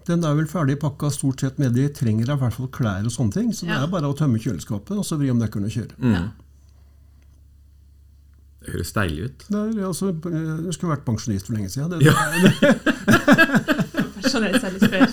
[0.07, 1.91] den er vel ferdig pakka stort sett med det.
[1.99, 3.53] Trenger i hvert fall klær og sånne ting.
[3.53, 5.95] Så det er bare å tømme kjøleskapet og så vri om dekkene og kjøre.
[6.01, 6.27] Mm.
[8.65, 9.45] Det høres deilig ut.
[9.49, 11.89] Det er, altså, jeg skulle vært pensjonist for lenge siden.
[11.93, 12.13] Det, Ja.
[14.15, 15.05] Pensjonert seg litt før.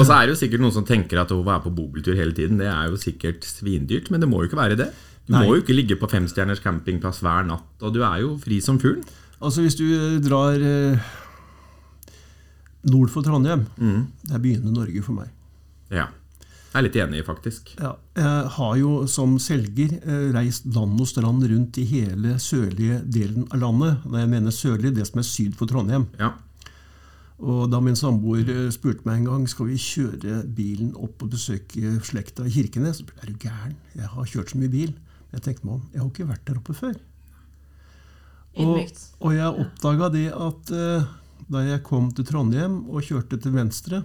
[0.00, 2.32] Og så er det jo sikkert noen som tenker at å være på bobiltur hele
[2.36, 4.90] tiden, det er jo sikkert svindyrt, men det må jo ikke være det.
[5.28, 5.44] Du Nei.
[5.46, 8.80] må jo ikke ligge på femstjerners campingplass hver natt, og du er jo fri som
[8.82, 9.04] fuglen.
[9.40, 9.84] Altså Hvis du
[10.24, 10.98] drar eh,
[12.90, 14.06] nord for Trondheim, Mm.
[14.26, 15.28] det er begynnende Norge for meg.
[15.90, 16.08] Ja.
[16.72, 17.72] Jeg er litt enig, faktisk.
[17.80, 23.00] Ja, jeg har jo som selger eh, reist land og strand rundt i hele sørlige
[23.10, 24.04] delen av landet.
[24.06, 26.06] Når jeg mener sørlig, det som er syd for Trondheim.
[26.20, 26.30] Ja.
[27.40, 31.32] Og da min samboer eh, spurte meg en gang skal vi kjøre bilen opp og
[31.32, 34.72] besøke slekta i Kirkenes, så spurte jeg er du gæren, jeg har kjørt så mye
[34.72, 34.92] bil.
[35.30, 36.98] Jeg tenkte meg om, jeg har ikke vært der oppe før.
[38.58, 38.80] Og,
[39.22, 41.10] og jeg oppdaga det at uh,
[41.50, 44.00] da jeg kom til Trondheim og kjørte til venstre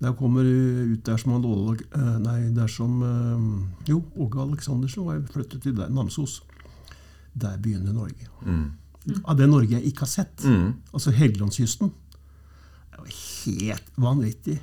[0.00, 4.40] Der kommer du ut der som han Åge uh, Nei, der som eh, Jo, Åge
[4.44, 6.42] Aleksandersen var flyttet til Namsos.
[7.34, 8.28] Der begynner Norge.
[8.44, 8.70] Mm.
[9.24, 10.44] Av det Norge jeg ikke har sett.
[10.44, 10.72] Mm.
[10.92, 11.92] Altså Helgelandskysten.
[12.90, 14.58] Det var helt vanvittig.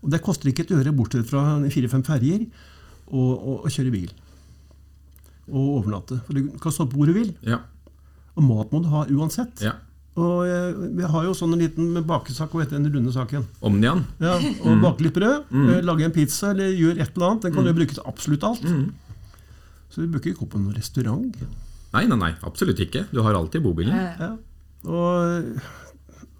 [0.00, 2.46] Og det koster ikke et øre, bortsett fra fire-fem ferjer,
[3.10, 4.10] å, kjøre bil.
[5.50, 6.20] Og overnatte.
[6.26, 7.34] For du kan stå på hvor du vil.
[7.44, 7.60] Ja.
[8.38, 9.64] Og mat må du ha uansett.
[9.66, 9.76] ja.
[10.18, 13.44] Og eh, vi har jo sånn en liten bakesak og den runde saken.
[13.64, 14.02] Omnian.
[14.20, 14.34] Ja,
[14.66, 15.68] og Bake litt brød, mm.
[15.86, 17.44] lage en pizza eller gjør et eller annet.
[17.46, 18.66] Den kan du bruke til absolutt alt.
[19.90, 21.30] Så vi bruker ikke opp på noen restaurant.
[21.92, 23.06] Nei, nei, nei, absolutt ikke.
[23.10, 23.94] Du har alltid bobilen.
[23.94, 24.36] Eh, Ja.
[24.90, 25.60] Og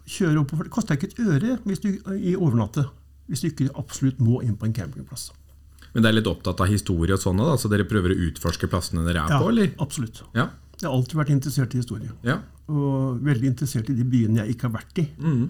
[0.09, 2.87] kjøre oppover Det koster ikke et øre hvis du, i overnatte
[3.29, 5.29] hvis du ikke absolutt må inn på en campingplass.
[5.93, 8.67] Men dere er litt opptatt av historie og sånne, da, så dere prøver å utforske
[8.71, 9.69] plassene dere er Ja, på, eller?
[9.79, 10.23] absolutt.
[10.35, 10.49] Ja.
[10.81, 12.11] Jeg har alltid vært interessert i historie.
[12.23, 12.39] ja.
[12.71, 15.05] Og veldig interessert i de byene jeg ikke har vært i.
[15.19, 15.49] Mm.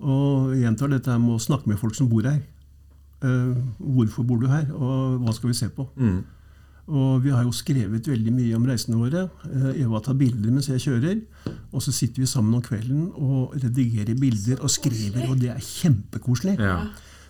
[0.00, 2.40] Og jeg gjentar dette med å snakke med folk som bor her.
[3.22, 5.84] Uh, hvorfor bor du her, og hva skal vi se på?
[5.98, 6.22] Mm.
[6.88, 9.26] Og vi har jo skrevet veldig mye om reisene våre.
[9.44, 11.20] Eh, Eva tar bilder mens jeg kjører.
[11.72, 15.60] Og så sitter vi sammen om kvelden og redigerer bilder og skriver, og det er
[15.60, 16.58] kjempekoselig.
[16.58, 16.80] ja.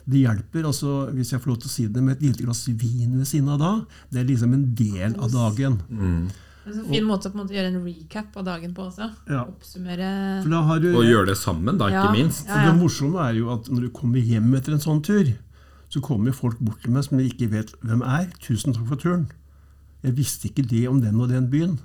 [0.09, 2.63] Det hjelper, altså, hvis jeg får lov til å si det, med et lite glass
[2.81, 3.73] vin ved siden av da.
[4.11, 5.75] Det er liksom en del av dagen.
[5.91, 6.31] Mm.
[6.65, 9.11] En så fin måte å på en måte gjøre en recap av dagen på også.
[9.29, 9.43] Ja.
[9.45, 10.09] Oppsummere
[10.47, 12.13] For da har du, Og gjøre det sammen, da, ikke Ja.
[12.13, 12.47] minst.
[12.49, 15.29] Ja, det morsomme er jo at når du kommer hjem etter en sånn tur,
[15.91, 18.29] så kommer folk bort til meg som jeg ikke vet hvem er.
[18.41, 19.29] 'Tusen takk for turen'.
[20.03, 21.79] Jeg visste ikke det om den og den byen.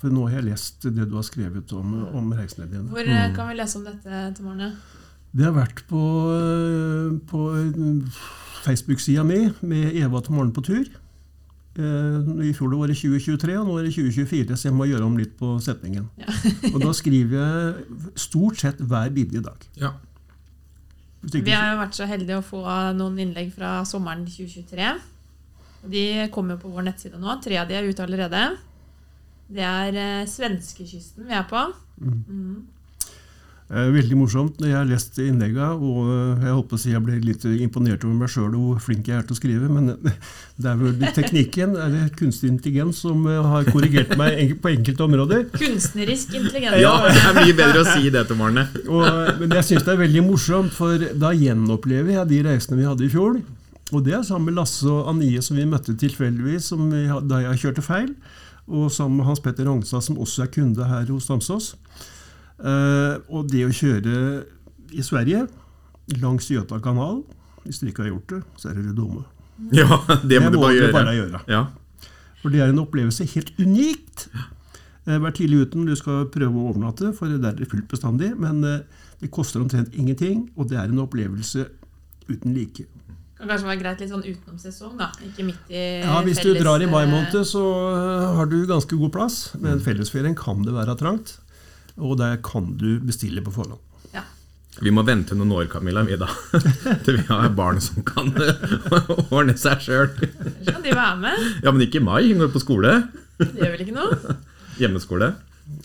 [0.00, 2.88] For nå har jeg lest det du har skrevet om, om reisene dine.
[2.92, 3.34] Hvor mm.
[3.36, 4.76] kan vi lese om dette til morgenen?
[5.36, 8.20] Det har vært på, øh, på øh,
[8.64, 10.86] Facebook-sida mi med Eva til morgen på tur.
[11.76, 14.86] Eh, I fjor det var det 2023, og nå er det 2024, så jeg må
[14.88, 16.08] gjøre om litt på setningen.
[16.74, 19.66] og da skriver jeg stort sett hver bidige dag.
[19.80, 19.92] Ja.
[21.26, 22.62] Vi har jo vært så heldige å få
[22.96, 24.88] noen innlegg fra sommeren 2023.
[25.84, 27.36] De kommer på vår nettside nå.
[27.44, 28.46] Tre av de er ute allerede.
[29.46, 31.60] Det er eh, svenskekysten vi er på.
[33.66, 34.60] Eh, Veldig morsomt.
[34.62, 38.14] Jeg har lest innlegga, og eh, jeg håper å si jeg ble litt imponert over
[38.20, 41.74] meg sjøl og hvor flink jeg er til å skrive, men det er vel teknikken,
[41.74, 45.44] eller kunstig intelligens, som eh, har korrigert meg på enkelte områder.
[45.58, 46.78] Kunstnerisk intelligens.
[46.82, 48.66] ja, det er mye bedre å si det til Marne.
[49.42, 53.06] Men jeg syns det er veldig morsomt, for da gjenopplever jeg de reisene vi hadde
[53.06, 53.38] i fjor.
[53.94, 57.42] Og det er sammen med Lasse og Anie, som vi møtte tilfeldigvis som vi, da
[57.44, 58.10] jeg kjørte feil.
[58.66, 61.76] Og sammen med Hans Petter Rognstad, som også er kunde her hos Namsos.
[62.58, 64.16] Eh, og det å kjøre
[64.96, 65.44] i Sverige,
[66.22, 67.18] langs Gjøta kanal
[67.66, 69.24] Hvis dere ikke har gjort det, så er dere dumme.
[69.74, 71.40] Ja, det må du bare dere bare gjøre.
[71.50, 71.62] Ja.
[72.42, 74.28] For det er en opplevelse helt unikt.
[75.06, 77.88] Eh, Vær tidlig ute når du skal prøve å overnatte, for det er det fullt
[77.90, 78.32] bestandig.
[78.38, 78.82] Men eh,
[79.22, 81.68] det koster omtrent ingenting, og det er en opplevelse
[82.26, 82.86] uten like.
[83.36, 85.10] Kan kanskje være greit litt sånn utenom sesong, da.
[85.26, 88.62] Ikke midt i Ja, Hvis du drar i mai eh, måned, så eh, har du
[88.68, 89.36] ganske god plass.
[89.60, 91.34] Men fellesferien kan det være trangt.
[92.00, 93.76] Og der kan du bestille på forhånd.
[94.14, 94.22] Ja.
[94.80, 96.30] Vi må vente noen år, Camilla, vi da.
[97.04, 98.32] Til vi har barn som kan
[99.36, 100.08] ordne seg sjøl.
[100.16, 101.44] Ellers kan de være med.
[101.64, 102.22] Ja, men ikke i mai.
[102.30, 102.94] Hun går på skole.
[103.36, 104.36] Det gjør vel ikke noe?
[104.80, 105.34] Hjemmeskole.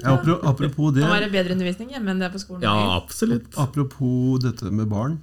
[0.05, 0.13] Ja,
[0.45, 2.63] apropos Det Nå er det bedre undervisning hjemme enn det er på skolen.
[2.63, 3.47] Ja, absolutt.
[3.59, 5.19] apropos dette med barn.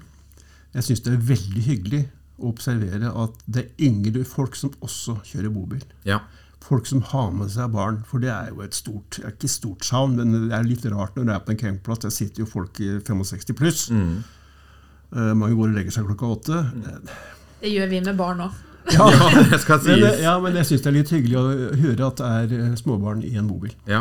[0.74, 2.00] Jeg syns det er veldig hyggelig
[2.38, 5.82] å observere at det er yngre folk som også kjører bobil.
[6.06, 6.20] Ja.
[6.68, 8.00] folk som har med seg barn.
[8.06, 11.24] For det er jo et stort ikke stort savn, men det er litt rart når
[11.24, 12.02] du er på en campingplass.
[12.04, 13.86] Der sitter jo folk i 65 pluss.
[13.90, 14.18] Mm.
[15.14, 16.58] Uh, mange går og legger seg klokka åtte.
[17.62, 18.56] Det gjør vi med barn òg.
[18.88, 21.48] Ja, ja, det skal men, eh, ja, men jeg syns det er litt hyggelig å
[21.76, 23.74] høre at det er eh, småbarn i en bobil.
[23.84, 23.98] Ja.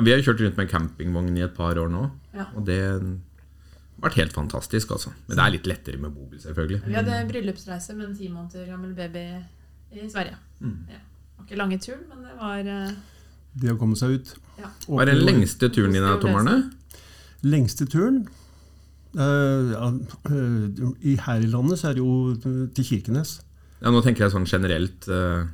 [0.00, 2.46] Vi har kjørt rundt med campingvogn i et par år nå, Ja.
[2.56, 2.78] og det
[4.02, 4.90] vært helt fantastisk.
[4.96, 5.12] altså.
[5.26, 6.80] Men det er litt lettere med bobil, selvfølgelig.
[6.86, 9.26] Vi hadde bryllupsreise med en ti måneder gammel baby
[9.92, 10.38] i Sverige.
[10.60, 10.78] Mm.
[10.90, 11.02] Ja.
[11.02, 12.96] Det var ikke lange turen, men det var uh...
[13.56, 14.34] Det å komme seg ut.
[14.60, 14.72] Ja.
[14.88, 16.58] Hva er den lengste turen din, Tom Arne?
[17.46, 18.26] Lengste turen
[19.16, 19.86] Uh, ja,
[20.28, 23.38] uh, Her i landet så er det jo til Kirkenes.
[23.80, 25.06] Ja, Nå tenker jeg sånn generelt.
[25.08, 25.46] eh,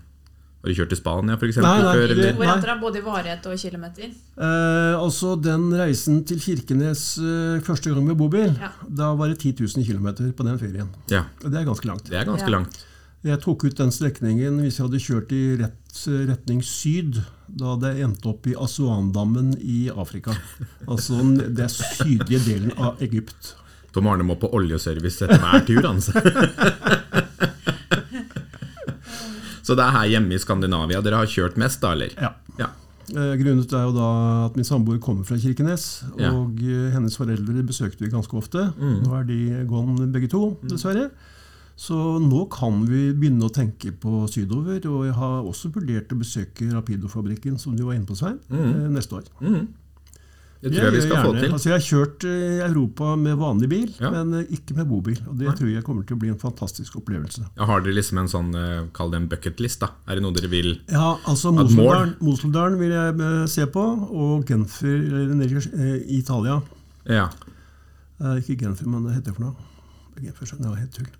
[0.62, 2.09] Har du kjørt til Spania for Nei, eksempel nei, før?
[2.14, 4.05] det- Hvor er det både i varighet og kilometer.
[4.38, 8.70] Eh, altså Den reisen til Kirkenes eh, første gang med bobil, Ja.
[8.88, 10.88] da var det 10 000 km på den ferien.
[11.11, 12.05] Ja, Det er ganske langt.
[12.09, 12.59] det er ganske Ja.
[12.59, 12.85] langt.
[13.25, 17.20] Jeg tok ut den strekningen hvis jeg hadde kjørt i rett eh, retning syd.
[17.48, 20.31] Da hadde jeg endt opp i Asuandammen i Afrika.
[20.88, 23.55] Altså den- sydlige delen av Egypt.
[23.92, 26.12] Tom Arne må på oljeservice etter hver tur, altså.
[29.62, 32.14] Så det er her hjemme i Skandinavia dere har kjørt mest, da, eller?
[32.20, 32.33] Ja.
[32.59, 32.70] Ja.
[33.12, 34.09] Eh, Grunnet er jo da
[34.46, 36.31] at min samboer kommer fra Kirkenes, Ja.
[36.33, 38.72] og eh, hennes foreldre besøkte vi ganske ofte.
[38.79, 41.11] Nå er de gone begge to, dessverre.
[41.83, 46.18] Så nå kan vi begynne å tenke på sydover, og jeg har også vurdert å
[46.20, 48.90] besøke Rapido-fabrikken, som du var inne på, Svein, mm.
[48.92, 49.25] neste år.
[49.40, 49.66] Mhm.
[50.62, 51.53] Det tror jeg vi skal skal få til.
[51.57, 54.11] Altså, jeg har kjørt eh, i Europa med vanlig bil, Ja.
[54.14, 55.18] men eh, ikke med bobil.
[55.27, 57.42] Og det tror jeg kommer til å bli en fantastisk opplevelse.
[57.59, 59.90] Ja, har dere liksom en sånn, eh, kall det en bucketlist, da?
[60.07, 64.46] Er det noe dere vil Ja, altså Moseldalen, Moseldalen vil jeg eh, se på, og
[64.46, 66.61] Genfer i eh, Italia.
[67.11, 67.27] Ja.
[68.22, 69.57] Eh, ikke Genfer, men hva heter det for noe?
[70.22, 71.11] Genfer, skjønner jeg, var helt tull.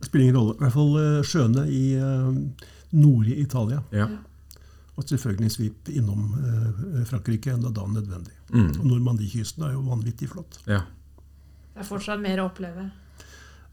[0.00, 0.56] Det spiller ingen rolle.
[0.56, 2.34] I hvert fall eh, sjøene i uh,
[3.30, 3.82] i Italia.
[3.94, 4.08] ja.
[5.00, 8.34] Og selvfølgelig svip innom eh, Frankrike enda da nødvendig.
[8.52, 8.66] Mm.
[8.76, 10.58] Og Normandiekysten er jo vanvittig flott.
[10.68, 10.82] ja.
[11.70, 12.88] Det er fortsatt mer å oppleve.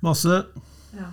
[0.05, 0.35] Masse.
[0.95, 1.07] Ja.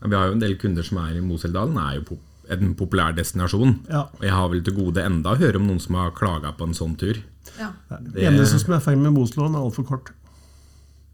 [0.00, 1.76] Ja, Vi har jo en del kunder som er i Moseldalen.
[1.78, 2.16] er jo
[2.50, 3.76] en populær destinasjon.
[3.92, 4.06] Ja.
[4.18, 6.66] Og jeg har vel til gode enda å høre om noen som har klaga på
[6.66, 7.20] en sånn tur.
[7.60, 7.70] ja.
[7.90, 10.10] Det eneste som er feil med Moselån, er altfor kort.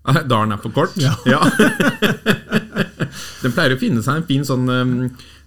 [0.09, 0.95] Ah, Dalen er for kort?
[0.97, 1.13] Ja.
[3.43, 4.95] den pleier å finne seg en fin sånn, um,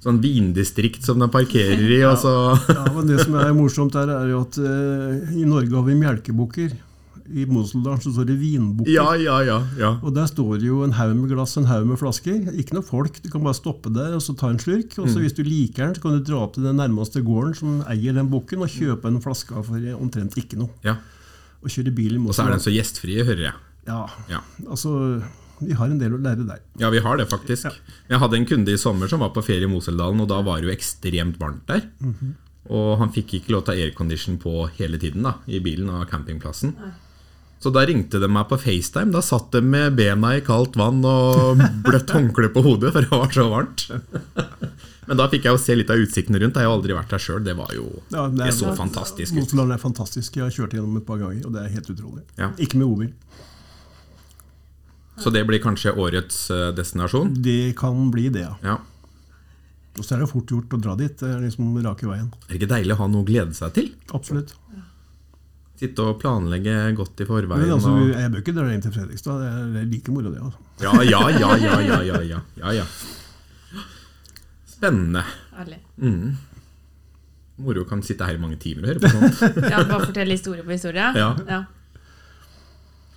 [0.02, 2.00] sånn vindistrikt som de parkerer i.
[2.18, 2.32] så
[2.78, 5.96] Ja, men Det som er morsomt, her, er jo at uh, i Norge har vi
[6.00, 6.72] melkebukker.
[7.32, 8.92] I Moseldalen så står det vinbukker.
[8.92, 9.60] Ja, ja, ja.
[9.80, 9.92] ja.
[10.04, 12.50] Og der står det jo en haug med glass en haug med flasker.
[12.60, 13.22] Ikke noe folk.
[13.24, 14.98] Du kan bare stoppe der og så ta en slurk.
[15.00, 15.24] Og så Mm.
[15.24, 18.18] hvis du liker den, så kan du dra opp til den nærmeste gården som eier
[18.18, 20.70] den bukken, og kjøpe en flaske for omtrent ikke noe.
[20.84, 20.98] ja.
[21.62, 23.54] Og kjøre bil i Og så er den så gjestfrie, hører jeg.
[23.88, 24.40] Ja, Ja.
[24.68, 25.22] altså
[25.62, 26.60] Vi har en del å lære der.
[26.82, 27.68] Ja, vi har det faktisk.
[28.10, 30.62] Jeg hadde en kunde i sommer som var på ferie i Moseldalen, og da var
[30.62, 31.86] det jo ekstremt varmt der.
[32.72, 35.90] Og han fikk ikke lov til å ha aircondition på hele tiden da, i bilen
[35.90, 36.76] av campingplassen.
[37.62, 39.12] Så da ringte de meg på FaceTime.
[39.14, 43.12] Da satt de med bena i kaldt vann og bløtt håndkle på hodet, for det
[43.14, 43.84] var så varmt.
[45.10, 46.58] Men da fikk jeg jo se litt av utsikten rundt.
[46.58, 47.44] Jeg har aldri vært der sjøl.
[47.46, 49.42] Det var jo Ja, det det er- så fantastisk ut.
[49.44, 50.38] Moseldalen er fantastisk.
[50.40, 52.24] Jeg har kjørt gjennom et par ganger, og det er helt utrolig.
[52.38, 52.50] Ja.
[52.58, 53.12] Ikke med bobil.
[55.22, 57.36] Så det blir kanskje årets eh, destinasjon.
[57.44, 58.56] Det kan bli det, ja.
[58.66, 58.80] Ja.
[60.00, 61.14] Og så er det fort gjort å dra dit.
[61.20, 62.30] Det er liksom rake veien.
[62.48, 63.90] Er det ikke deilig å ha noe å glede seg til?
[64.16, 64.54] Absolutt.
[65.82, 67.66] Sitte og planlegge godt i forveien.
[67.66, 68.14] Men altså, og...
[68.14, 69.42] jeg bør ikke dra inn til Fredrikstad.
[69.42, 70.46] Det er, er like moro, det.
[70.46, 70.70] altså.
[70.82, 72.88] Ja, ja, ja, ja, ja, ja, ja, ja, ja.
[74.70, 75.26] Spennende.
[75.60, 75.82] Ærlig.
[77.62, 79.44] Moro kan sitte her i mange timer og høre på sånt.
[79.74, 81.12] Ja, bare fortelle historie på historie?
[81.18, 81.34] Ja.
[81.50, 81.64] Ja.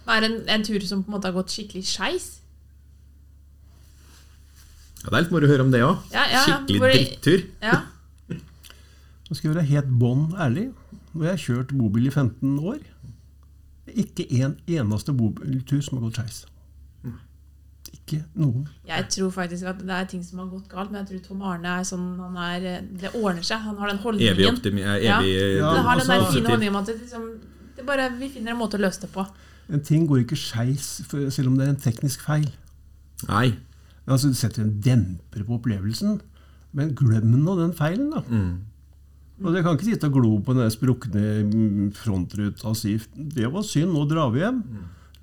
[0.05, 2.27] Hva Er en, en tur som på en måte har gått skikkelig skeis?
[5.05, 6.01] Ja, det er litt moro å høre om det òg.
[6.14, 7.45] Ja, ja, Skikkelig drittur.
[7.64, 7.83] Ja.
[9.29, 10.71] Nå skal jeg være helt bånn ærlig.
[11.12, 12.81] Nå har jeg kjørt bobil i 15 år.
[13.95, 16.43] Ikke en eneste bobiltur som har gått skeis.
[17.95, 18.64] Ikke noen.
[18.88, 21.45] Jeg tror faktisk at det er ting som har gått galt, men jeg tror Tom
[21.47, 22.67] Arne er sånn han er,
[23.01, 23.61] Det ordner seg.
[23.64, 24.35] Han har den holdningen.
[24.35, 24.83] Evig optimi...
[24.83, 25.21] Evig, Ja.
[25.23, 27.29] Ja, Han har den der altså- fine holdningen om at det, liksom,
[27.77, 29.25] det bare, vi finner en måte å løse det på.
[29.72, 32.50] En ting går ikke skeis selv om det er en teknisk feil.
[33.29, 33.55] Nei.
[34.07, 36.20] Altså, Du setter en demper på opplevelsen,
[36.77, 38.24] men glem nå den feilen, da.
[39.42, 43.50] Og Jeg kan ikke sitte og glo på den sprukne mm, frontruta og si 'det
[43.53, 44.62] var synd, nå drar vi hjem'.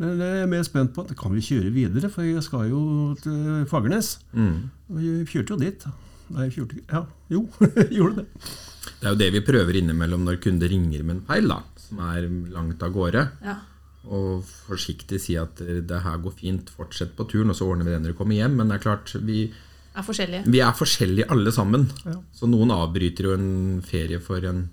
[0.01, 1.05] Men det er jeg mer spent på.
[1.15, 4.19] Kan vi kjøre videre, for jeg skal jo til Fagernes.
[4.33, 4.69] Mm.
[4.89, 5.85] Og vi kjørte jo dit.
[6.31, 7.41] Nei, jeg kjørte ikke Ja, jo,
[7.97, 8.25] gjorde det.
[9.01, 11.99] Det er jo det vi prøver innimellom når kunder ringer med en feil, da, som
[11.99, 13.29] er langt av gårde.
[13.45, 13.57] Ja.
[14.09, 17.91] Og forsiktig si at det her går fint, fortsett på turen, og så ordner vi
[17.93, 18.55] det når du kommer hjem.
[18.57, 19.43] Men det er klart, vi,
[19.95, 20.43] Er forskjellige.
[20.49, 21.85] vi er forskjellige alle sammen.
[22.05, 22.15] Ja.
[22.33, 24.69] Så noen avbryter jo en ferie for en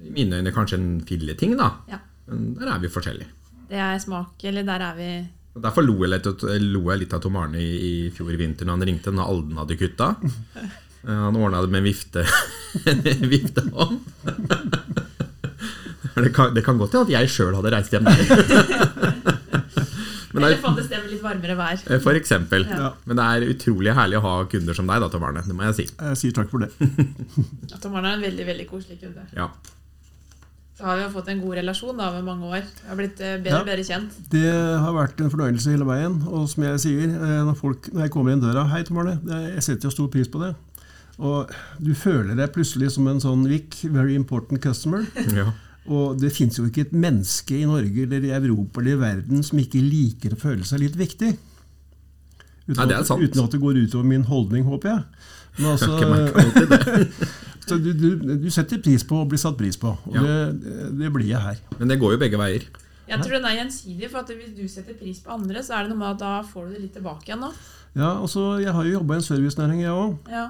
[0.00, 1.70] i mine øyne kanskje en filleting, da.
[1.88, 1.98] Ja.
[2.28, 3.28] Men der er vi forskjellige.
[3.70, 5.10] Det er smak, eller der er vi
[5.54, 7.72] Og Derfor lo jeg, litt, lo jeg litt av Tom Arne i,
[8.06, 10.14] i fjor vinter når han ringte når Alden hadde kutta.
[11.00, 12.20] Eh, Han ordna det med en vifte
[12.90, 14.02] en vifte viftehånd.
[16.14, 18.16] Det kan, det kan godt hende at jeg sjøl hadde reist hjem der.
[20.30, 21.80] Men det Eller er, det med litt varmere vær.
[21.90, 22.62] eh, for eksempel.
[22.70, 22.92] Ja.
[23.04, 25.42] Men det er utrolig herlig å ha kunder som deg, da, Tom Arne.
[25.42, 25.86] Det må jeg si.
[25.90, 26.70] Jeg sier takk for det.
[27.72, 29.24] Ja, Tom Arne er en veldig veldig koselig kunde.
[29.34, 29.48] Ja.
[30.78, 32.62] Så har vi jo fått en god relasjon da over mange år.
[32.78, 33.60] Vi har blitt bedre bedre Ja.
[33.60, 34.20] og bedre kjent.
[34.32, 34.46] Det
[34.84, 36.14] har vært en fornøyelse hele veien.
[36.30, 39.18] Og som jeg sier, eh, når, folk, når jeg kommer inn døra 'Hei, Tom Arne.
[39.56, 40.54] Jeg setter jo stor pris på det.'
[41.18, 41.50] Og
[41.82, 45.04] du føler deg plutselig som en sånn Vic, very important customer.
[45.34, 45.50] Ja.
[45.88, 49.42] Og det fins jo ikke et menneske i Norge eller i Europa eller i verden
[49.46, 51.30] som ikke liker å føle seg litt viktig.
[52.68, 53.22] Uten, Nei, det er sant.
[53.24, 55.02] uten at det går utover min holdning, håper jeg.
[55.58, 55.96] Men altså,
[57.80, 60.22] du, du, du setter pris på å bli satt pris på, og Ja.
[60.22, 61.58] det, det blir jeg her.
[61.80, 62.68] Men det går jo begge veier.
[63.10, 65.86] Jeg tror den er gjensidig, for at hvis du setter pris på andre, så er
[65.88, 67.42] det noe med at da får du det litt tilbake igjen.
[67.42, 67.50] Da.
[67.98, 70.30] Ja, altså, Jeg har jo jobba i en servicenæring, jeg òg.
[70.30, 70.44] Ja.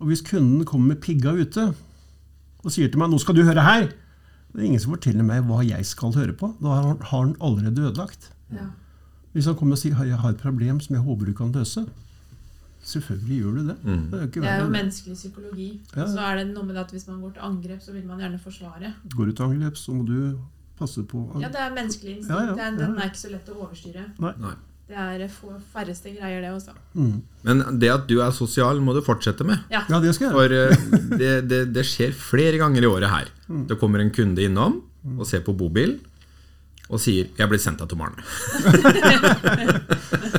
[0.00, 1.66] Og hvis kunden kommer med pigga ute
[2.64, 3.92] og sier til meg 'nå skal du høre her',
[4.56, 6.48] det er ingen som forteller meg hva jeg skal høre på.
[6.62, 8.30] Da har han, har han allerede ødelagt.
[8.52, 8.70] Ja.
[9.34, 11.84] Hvis han kommer og sier 'jeg har et problem som jeg håper du kan løse',
[12.80, 13.76] selvfølgelig gjør du det.
[13.84, 14.10] Mm.
[14.10, 15.80] Det er Det er jo menneskelig psykologi.
[15.96, 16.06] Ja.
[16.06, 18.38] Så er det noe med at hvis man går til angrep, så vil man gjerne
[18.38, 18.94] forsvare.
[19.16, 20.38] Går du til angrep, så må du
[20.78, 22.30] passe på Ja, det er menneskelig instinkt.
[22.40, 23.00] Ja, ja, Det er- Den ja.
[23.02, 24.04] er ikke så lett å overstyre.
[24.18, 24.54] Nei.
[24.86, 26.70] Det er få- færreste greier, det også.
[26.94, 27.22] mm.
[27.46, 29.58] Men det at du er sosial, må du fortsette med.
[29.70, 29.80] Ja.
[29.90, 30.36] Ja, det skal jeg.
[30.36, 30.76] For eh,
[31.18, 33.26] det, det, det skjer flere ganger i året her.
[33.48, 33.66] Mm.
[33.70, 34.72] Det kommer en kunde innom
[35.18, 35.98] og ser på bobil
[36.86, 38.22] og sier 'jeg ble sendt av Tom Arne'.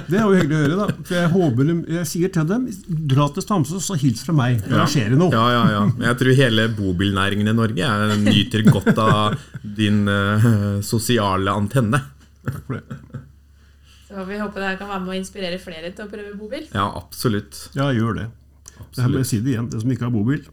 [0.08, 0.86] Det er jo hyggelig å høre, da.
[1.04, 1.64] For jeg, håper,
[1.98, 2.70] jeg sier til dem
[3.12, 5.28] 'dra til Stamsås og hils fra meg', for da skjer det noe.
[5.36, 5.82] Ja, ja, ja.
[6.08, 7.84] Jeg tror hele bobilnæringen i Norge
[8.24, 12.00] nyter godt av din uh, sosiale antenne.
[12.48, 12.96] Takk for det.
[14.18, 16.64] Så vi håper det kan være med å inspirere flere til å prøve bobil.
[16.74, 17.68] Ja, absolutt.
[17.78, 18.24] Ja, gjør det.
[18.74, 18.98] Absolutt.
[19.04, 19.68] Jeg må si det igjen.
[19.70, 20.48] Det som ikke har bobil,